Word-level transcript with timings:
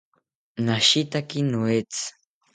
Nashetaki 0.65 1.39
noetzi 1.51 2.05